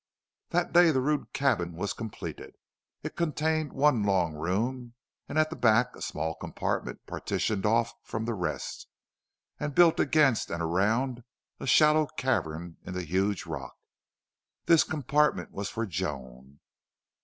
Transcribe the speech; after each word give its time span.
That 0.49 0.73
day 0.73 0.89
the 0.89 0.99
rude 0.99 1.31
cabin 1.31 1.73
was 1.75 1.93
completed. 1.93 2.55
It 3.03 3.15
contained 3.15 3.71
one 3.71 4.01
long 4.01 4.33
room; 4.33 4.95
and 5.29 5.37
at 5.37 5.51
the 5.51 5.55
back 5.55 5.95
a 5.95 6.01
small 6.01 6.33
compartment 6.33 7.05
partitioned 7.05 7.67
off 7.67 7.93
from 8.01 8.25
the 8.25 8.33
rest, 8.33 8.87
and 9.59 9.75
built 9.75 9.99
against 9.99 10.49
and 10.49 10.59
around 10.63 11.23
a 11.59 11.67
shallow 11.67 12.07
cavern 12.17 12.77
in 12.83 12.95
the 12.95 13.03
huge 13.03 13.45
rock. 13.45 13.75
This 14.65 14.83
compartment 14.83 15.51
was 15.51 15.69
for 15.69 15.85
Joan. 15.85 16.61